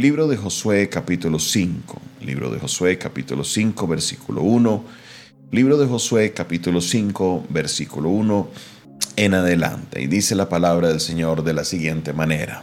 [0.00, 2.00] Libro de Josué capítulo 5.
[2.22, 4.84] Libro de Josué capítulo 5 versículo 1.
[5.50, 8.48] Libro de Josué capítulo 5 versículo 1
[9.16, 10.00] en adelante.
[10.00, 12.62] Y dice la palabra del Señor de la siguiente manera.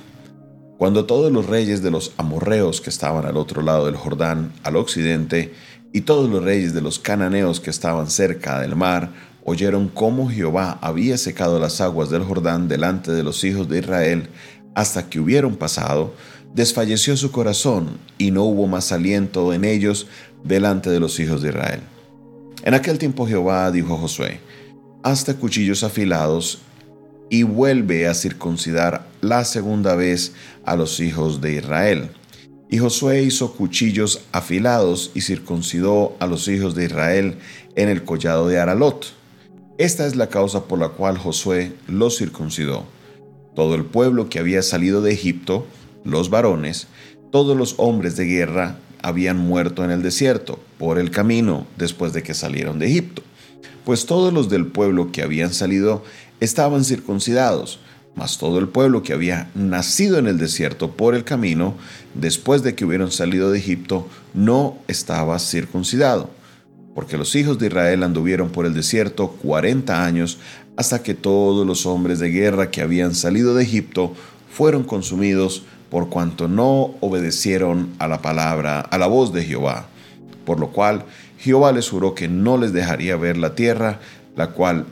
[0.80, 4.76] Cuando todos los reyes de los amorreos que estaban al otro lado del Jordán, al
[4.76, 5.54] occidente,
[5.94, 9.12] y todos los reyes de los cananeos que estaban cerca del mar,
[9.44, 14.30] oyeron cómo Jehová había secado las aguas del Jordán delante de los hijos de Israel
[14.78, 16.14] hasta que hubieron pasado,
[16.54, 20.08] desfalleció su corazón y no hubo más aliento en ellos
[20.44, 21.82] delante de los hijos de Israel.
[22.64, 24.40] En aquel tiempo Jehová dijo a Josué,
[25.04, 26.60] hasta cuchillos afilados
[27.30, 30.34] y vuelve a circuncidar la segunda vez
[30.66, 32.10] a los hijos de Israel.
[32.70, 37.38] Y Josué hizo cuchillos afilados y circuncidó a los hijos de Israel
[37.76, 39.14] en el collado de Aralot.
[39.78, 42.86] Esta es la causa por la cual Josué los circuncidó.
[43.56, 45.66] Todo el pueblo que había salido de Egipto,
[46.08, 46.88] los varones,
[47.32, 52.24] todos los hombres de guerra habían muerto en el desierto, por el camino, después de
[52.24, 53.22] que salieron de Egipto.
[53.84, 56.04] Pues todos los del pueblo que habían salido
[56.40, 57.80] estaban circuncidados,
[58.16, 61.76] mas todo el pueblo que había nacido en el desierto por el camino,
[62.14, 66.30] después de que hubieron salido de Egipto, no estaba circuncidado.
[66.96, 70.40] Porque los hijos de Israel anduvieron por el desierto cuarenta años,
[70.78, 74.14] hasta que todos los hombres de guerra que habían salido de Egipto
[74.52, 79.88] fueron consumidos por cuanto no obedecieron a la palabra, a la voz de Jehová.
[80.46, 81.06] Por lo cual
[81.40, 84.00] Jehová les juró que no les dejaría ver la tierra,
[84.36, 84.86] la cual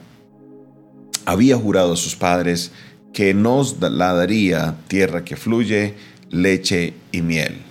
[1.25, 2.71] había jurado a sus padres
[3.13, 5.95] que nos la daría tierra que fluye
[6.29, 7.61] leche y miel.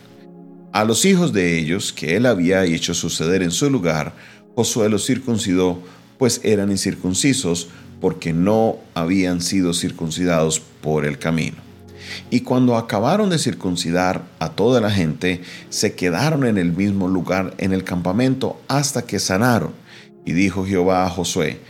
[0.73, 4.15] A los hijos de ellos, que él había hecho suceder en su lugar,
[4.57, 5.81] Josué los circuncidó,
[6.19, 7.69] pues eran incircuncisos,
[8.01, 11.57] porque no habían sido circuncidados por el camino.
[12.31, 17.55] Y cuando acabaron de circuncidar a toda la gente, se quedaron en el mismo lugar
[17.59, 19.73] en el campamento hasta que sanaron.
[20.25, 21.61] Y dijo Jehová a Josué,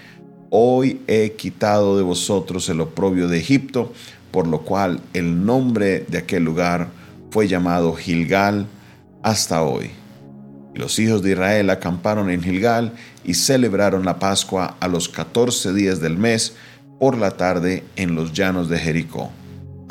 [0.51, 3.93] Hoy he quitado de vosotros el oprobio de Egipto,
[4.31, 6.91] por lo cual el nombre de aquel lugar
[7.31, 8.67] fue llamado Gilgal
[9.25, 9.91] hasta hoy.
[10.73, 12.93] Y los hijos de Israel acamparon en Gilgal
[13.25, 16.55] y celebraron la Pascua a los catorce días del mes
[17.01, 19.33] por la tarde en los llanos de Jericó.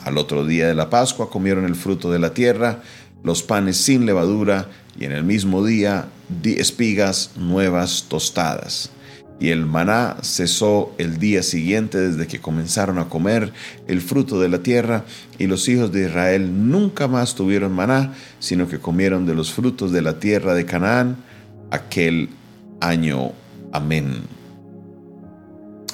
[0.03, 2.81] Al otro día de la Pascua comieron el fruto de la tierra,
[3.23, 4.67] los panes sin levadura,
[4.99, 6.07] y en el mismo día
[6.43, 8.91] espigas nuevas tostadas.
[9.39, 13.51] Y el maná cesó el día siguiente desde que comenzaron a comer
[13.87, 15.05] el fruto de la tierra,
[15.39, 19.91] y los hijos de Israel nunca más tuvieron maná, sino que comieron de los frutos
[19.91, 21.17] de la tierra de Canaán
[21.71, 22.29] aquel
[22.81, 23.31] año.
[23.71, 24.23] Amén.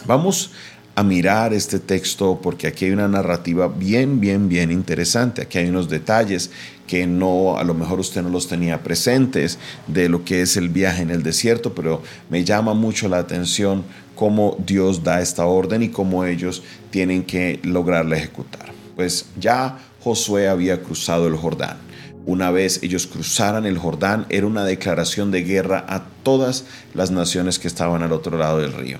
[0.05, 0.51] Vamos
[0.99, 5.41] a mirar este texto porque aquí hay una narrativa bien, bien, bien interesante.
[5.41, 6.51] Aquí hay unos detalles
[6.87, 10.67] que no, a lo mejor usted no los tenía presentes de lo que es el
[10.67, 15.83] viaje en el desierto, pero me llama mucho la atención cómo Dios da esta orden
[15.83, 18.73] y cómo ellos tienen que lograrla ejecutar.
[18.97, 21.77] Pues ya Josué había cruzado el Jordán.
[22.25, 27.57] Una vez ellos cruzaran el Jordán, era una declaración de guerra a todas las naciones
[27.57, 28.97] que estaban al otro lado del río.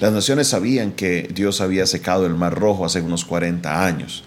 [0.00, 4.24] Las naciones sabían que Dios había secado el mar rojo hace unos 40 años.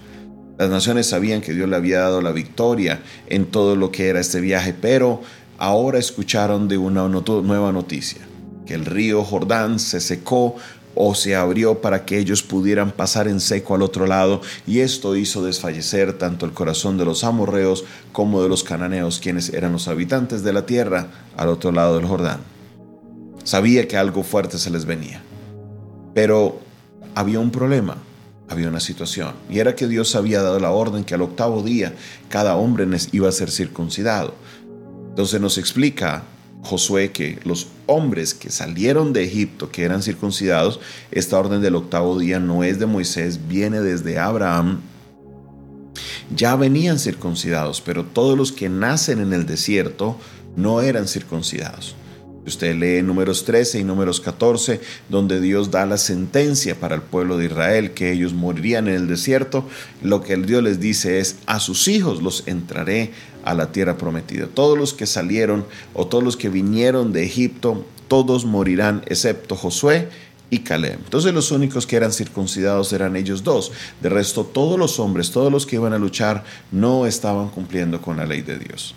[0.57, 4.19] Las naciones sabían que Dios le había dado la victoria en todo lo que era
[4.19, 5.21] este viaje, pero
[5.57, 8.21] ahora escucharon de una nueva noticia,
[8.65, 10.55] que el río Jordán se secó
[10.95, 15.15] o se abrió para que ellos pudieran pasar en seco al otro lado, y esto
[15.15, 19.87] hizo desfallecer tanto el corazón de los amorreos como de los cananeos, quienes eran los
[19.87, 21.07] habitantes de la tierra
[21.37, 22.39] al otro lado del Jordán.
[23.45, 25.23] Sabía que algo fuerte se les venía.
[26.19, 26.59] Pero
[27.15, 27.95] había un problema,
[28.49, 31.93] había una situación, y era que Dios había dado la orden que al octavo día
[32.27, 34.33] cada hombre iba a ser circuncidado.
[35.11, 36.23] Entonces nos explica
[36.61, 42.19] Josué que los hombres que salieron de Egipto, que eran circuncidados, esta orden del octavo
[42.19, 44.81] día no es de Moisés, viene desde Abraham.
[46.35, 50.17] Ya venían circuncidados, pero todos los que nacen en el desierto
[50.57, 51.95] no eran circuncidados.
[52.49, 57.37] Usted lee números 13 y números 14, donde Dios da la sentencia para el pueblo
[57.37, 59.65] de Israel, que ellos morirían en el desierto.
[60.01, 63.11] Lo que el Dios les dice es, a sus hijos los entraré
[63.45, 64.47] a la tierra prometida.
[64.47, 70.09] Todos los que salieron o todos los que vinieron de Egipto, todos morirán, excepto Josué
[70.49, 70.99] y Caleb.
[71.03, 73.71] Entonces los únicos que eran circuncidados eran ellos dos.
[74.01, 78.17] De resto, todos los hombres, todos los que iban a luchar, no estaban cumpliendo con
[78.17, 78.95] la ley de Dios.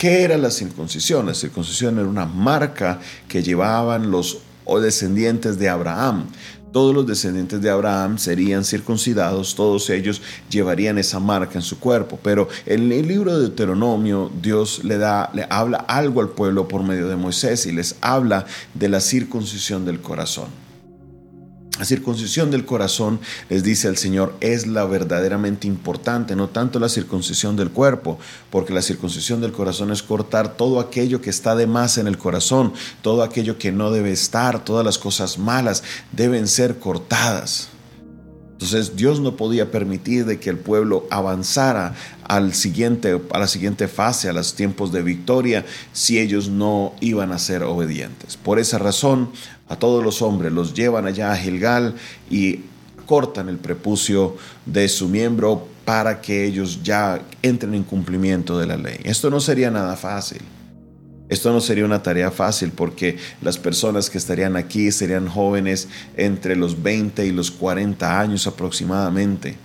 [0.00, 1.26] ¿Qué era la circuncisión?
[1.26, 4.38] La circuncisión era una marca que llevaban los
[4.82, 6.24] descendientes de Abraham.
[6.72, 12.18] Todos los descendientes de Abraham serían circuncidados, todos ellos llevarían esa marca en su cuerpo.
[12.22, 16.82] Pero en el libro de Deuteronomio, Dios le da, le habla algo al pueblo por
[16.82, 20.69] medio de Moisés y les habla de la circuncisión del corazón.
[21.80, 26.90] La circuncisión del corazón, les dice el Señor, es la verdaderamente importante, no tanto la
[26.90, 28.18] circuncisión del cuerpo,
[28.50, 32.18] porque la circuncisión del corazón es cortar todo aquello que está de más en el
[32.18, 35.82] corazón, todo aquello que no debe estar, todas las cosas malas
[36.12, 37.70] deben ser cortadas.
[38.60, 44.34] Entonces Dios no podía permitir de que el pueblo avanzara a la siguiente fase, a
[44.34, 45.64] los tiempos de victoria,
[45.94, 48.36] si ellos no iban a ser obedientes.
[48.36, 49.30] Por esa razón,
[49.66, 51.94] a todos los hombres los llevan allá a Gilgal
[52.30, 52.60] y
[53.06, 54.36] cortan el prepucio
[54.66, 59.00] de su miembro para que ellos ya entren en cumplimiento de la ley.
[59.04, 60.42] Esto no sería nada fácil.
[61.30, 66.56] Esto no sería una tarea fácil porque las personas que estarían aquí serían jóvenes entre
[66.56, 69.56] los 20 y los 40 años aproximadamente.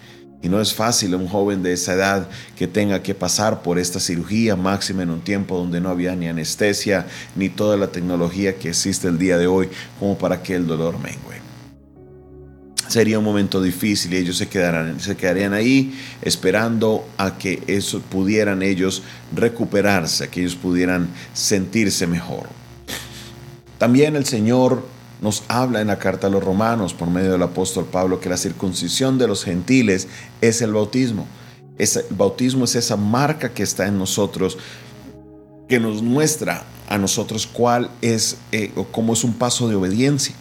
[0.44, 4.00] Y no es fácil un joven de esa edad que tenga que pasar por esta
[4.00, 8.70] cirugía máxima en un tiempo donde no había ni anestesia ni toda la tecnología que
[8.70, 9.68] existe el día de hoy
[10.00, 11.45] como para que el dolor mengue
[12.96, 18.00] sería un momento difícil y ellos se, quedarán, se quedarían ahí esperando a que eso
[18.00, 19.04] pudieran ellos
[19.36, 22.48] recuperarse, a que ellos pudieran sentirse mejor.
[23.78, 24.88] También el Señor
[25.22, 28.38] nos habla en la carta a los romanos por medio del apóstol Pablo que la
[28.38, 30.08] circuncisión de los gentiles
[30.40, 31.28] es el bautismo.
[31.78, 34.58] el bautismo es esa marca que está en nosotros
[35.68, 40.34] que nos muestra a nosotros cuál es eh, o cómo es un paso de obediencia.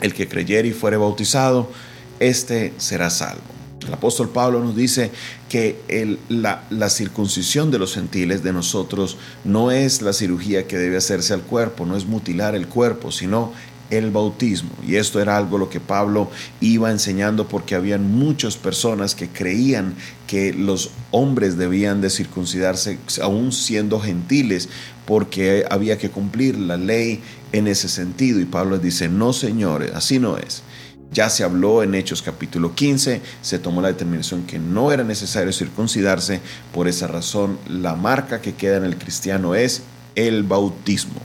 [0.00, 1.70] El que creyere y fuere bautizado,
[2.20, 3.42] éste será salvo.
[3.86, 5.10] El apóstol Pablo nos dice
[5.48, 5.80] que
[6.28, 11.42] la, circuncisión de los gentiles de nosotros no es la cirugía que debe hacerse al
[11.42, 13.52] cuerpo, no es mutilar el cuerpo, sino
[13.90, 14.70] el bautismo.
[14.86, 16.30] Y esto era algo lo que Pablo
[16.60, 19.94] iba enseñando porque habían muchas personas que creían
[20.26, 24.68] que los hombres debían de circuncidarse aún siendo gentiles
[25.06, 27.20] porque había que cumplir la ley
[27.52, 28.40] en ese sentido.
[28.40, 30.62] Y Pablo dice, no señores, así no es.
[31.10, 35.54] Ya se habló en Hechos capítulo 15, se tomó la determinación que no era necesario
[35.54, 36.42] circuncidarse,
[36.74, 39.82] por esa razón la marca que queda en el cristiano es
[40.16, 41.20] el bautismo.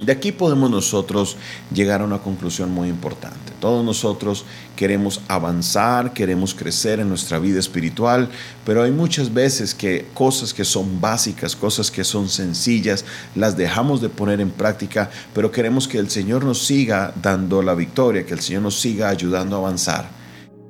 [0.00, 1.36] De aquí podemos nosotros
[1.74, 3.52] llegar a una conclusión muy importante.
[3.60, 4.44] Todos nosotros
[4.76, 8.30] queremos avanzar, queremos crecer en nuestra vida espiritual,
[8.64, 13.04] pero hay muchas veces que cosas que son básicas, cosas que son sencillas,
[13.34, 17.74] las dejamos de poner en práctica, pero queremos que el Señor nos siga dando la
[17.74, 20.08] victoria, que el Señor nos siga ayudando a avanzar.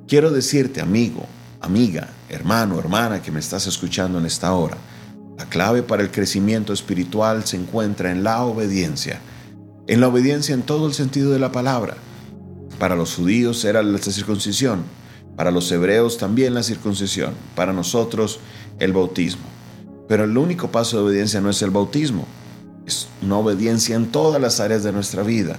[0.07, 1.27] Quiero decirte, amigo,
[1.61, 4.77] amiga, hermano, hermana que me estás escuchando en esta hora,
[5.39, 9.21] la clave para el crecimiento espiritual se encuentra en la obediencia,
[9.87, 11.95] en la obediencia en todo el sentido de la palabra.
[12.77, 14.83] Para los judíos era la circuncisión,
[15.37, 18.41] para los hebreos también la circuncisión, para nosotros
[18.79, 19.43] el bautismo.
[20.09, 22.25] Pero el único paso de obediencia no es el bautismo,
[22.85, 25.57] es una obediencia en todas las áreas de nuestra vida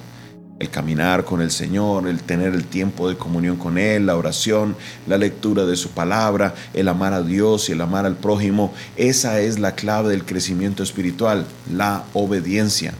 [0.61, 4.77] el caminar con el Señor, el tener el tiempo de comunión con Él, la oración,
[5.07, 9.41] la lectura de su palabra, el amar a Dios y el amar al prójimo, esa
[9.41, 12.93] es la clave del crecimiento espiritual, la obediencia.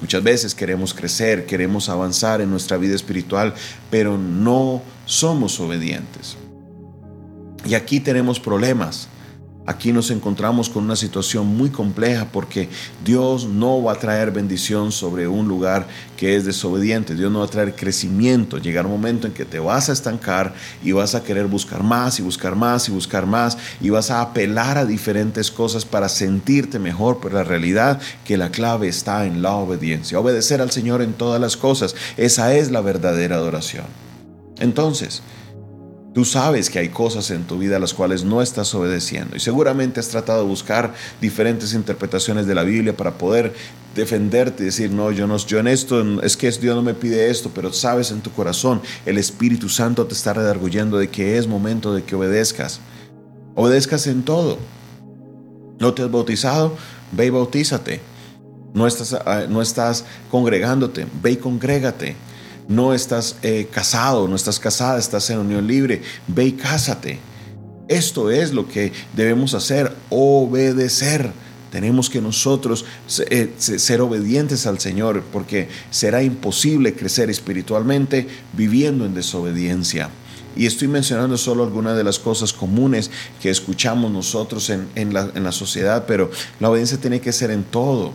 [0.00, 3.54] Muchas veces queremos crecer, queremos avanzar en nuestra vida espiritual,
[3.88, 6.36] pero no somos obedientes.
[7.64, 9.06] Y aquí tenemos problemas.
[9.64, 12.68] Aquí nos encontramos con una situación muy compleja porque
[13.04, 17.14] Dios no va a traer bendición sobre un lugar que es desobediente.
[17.14, 18.58] Dios no va a traer crecimiento.
[18.58, 20.52] Llegará un momento en que te vas a estancar
[20.82, 24.20] y vas a querer buscar más y buscar más y buscar más y vas a
[24.20, 27.20] apelar a diferentes cosas para sentirte mejor.
[27.22, 30.18] Pero la realidad que la clave está en la obediencia.
[30.18, 31.94] Obedecer al Señor en todas las cosas.
[32.16, 33.86] Esa es la verdadera adoración.
[34.58, 35.22] Entonces,
[36.14, 39.40] Tú sabes que hay cosas en tu vida a las cuales no estás obedeciendo y
[39.40, 40.92] seguramente has tratado de buscar
[41.22, 43.54] diferentes interpretaciones de la Biblia para poder
[43.94, 47.30] defenderte y decir, no, yo no, yo en esto, es que Dios no me pide
[47.30, 51.46] esto, pero sabes en tu corazón, el Espíritu Santo te está redarguyendo de que es
[51.46, 52.80] momento de que obedezcas.
[53.54, 54.58] Obedezcas en todo.
[55.78, 56.76] ¿No te has bautizado?
[57.12, 58.00] Ve y bautízate.
[58.74, 62.16] No estás, ah, no estás congregándote, ve y congrégate
[62.68, 67.18] no estás eh, casado, no estás casada, estás en unión libre, ve y cásate.
[67.88, 71.32] Esto es lo que debemos hacer, obedecer.
[71.70, 72.84] Tenemos que nosotros
[73.30, 80.10] eh, ser obedientes al Señor porque será imposible crecer espiritualmente viviendo en desobediencia.
[80.54, 85.44] Y estoy mencionando solo algunas de las cosas comunes que escuchamos nosotros en, la, en
[85.44, 88.12] la sociedad, pero la obediencia tiene que ser en todo.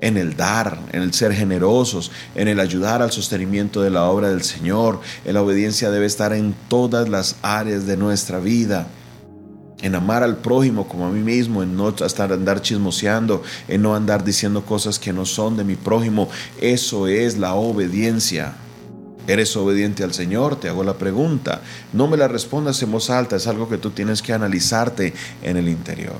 [0.00, 4.28] En el dar, en el ser generosos, en el ayudar al sostenimiento de la obra
[4.30, 5.00] del Señor.
[5.24, 8.86] La obediencia debe estar en todas las áreas de nuestra vida.
[9.80, 13.94] En amar al prójimo como a mí mismo, en no estar andar chismoseando, en no
[13.94, 16.28] andar diciendo cosas que no son de mi prójimo.
[16.60, 18.54] Eso es la obediencia.
[19.28, 20.56] ¿Eres obediente al Señor?
[20.56, 21.60] Te hago la pregunta.
[21.92, 25.12] No me la respondas en voz alta, es algo que tú tienes que analizarte
[25.42, 26.16] en el interior.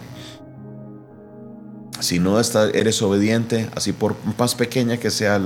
[2.00, 5.36] Si no eres obediente, así por más pequeña que sea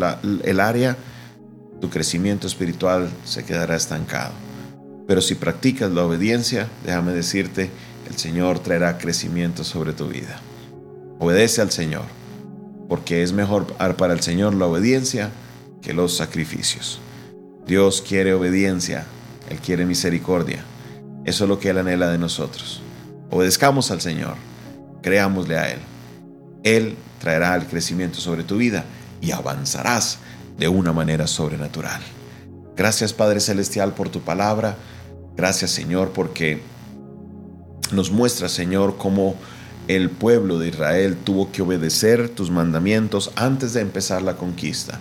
[0.44, 0.96] el área,
[1.80, 4.32] tu crecimiento espiritual se quedará estancado.
[5.08, 7.70] Pero si practicas la obediencia, déjame decirte,
[8.08, 10.40] el Señor traerá crecimiento sobre tu vida.
[11.18, 12.04] Obedece al Señor,
[12.88, 13.66] porque es mejor
[13.96, 15.30] para el Señor la obediencia
[15.80, 17.00] que los sacrificios.
[17.66, 19.06] Dios quiere obediencia,
[19.48, 20.64] Él quiere misericordia.
[21.24, 22.82] Eso es lo que Él anhela de nosotros.
[23.30, 24.34] Obedezcamos al Señor,
[25.02, 25.78] creámosle a Él.
[26.62, 28.84] Él traerá el crecimiento sobre tu vida
[29.20, 30.18] y avanzarás
[30.58, 32.00] de una manera sobrenatural.
[32.76, 34.76] Gracias Padre Celestial por tu palabra.
[35.36, 36.60] Gracias Señor porque
[37.92, 39.36] nos muestra Señor cómo
[39.88, 45.00] el pueblo de Israel tuvo que obedecer tus mandamientos antes de empezar la conquista.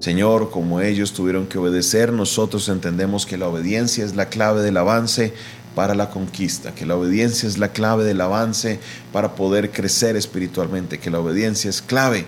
[0.00, 4.78] Señor, como ellos tuvieron que obedecer, nosotros entendemos que la obediencia es la clave del
[4.78, 5.34] avance
[5.80, 8.78] para la conquista, que la obediencia es la clave del avance
[9.14, 12.26] para poder crecer espiritualmente, que la obediencia es clave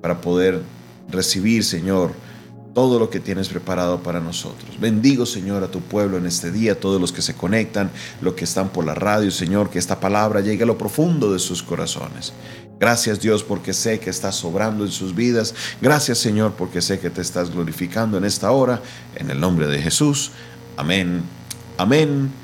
[0.00, 0.62] para poder
[1.10, 2.12] recibir, Señor,
[2.72, 4.80] todo lo que tienes preparado para nosotros.
[4.80, 7.90] Bendigo, Señor, a tu pueblo en este día, todos los que se conectan,
[8.22, 11.40] los que están por la radio, Señor, que esta palabra llegue a lo profundo de
[11.40, 12.32] sus corazones.
[12.80, 15.54] Gracias Dios porque sé que estás sobrando en sus vidas.
[15.82, 18.80] Gracias Señor porque sé que te estás glorificando en esta hora.
[19.14, 20.32] En el nombre de Jesús.
[20.78, 21.20] Amén.
[21.76, 22.43] Amén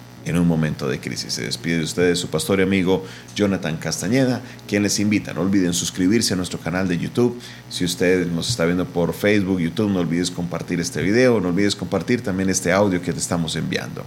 [0.25, 1.33] en un momento de crisis.
[1.33, 5.73] Se despide de ustedes su pastor y amigo Jonathan Castañeda, quien les invita, no olviden
[5.73, 7.39] suscribirse a nuestro canal de YouTube.
[7.69, 11.75] Si usted nos está viendo por Facebook, YouTube, no olvides compartir este video, no olvides
[11.75, 14.03] compartir también este audio que te estamos enviando.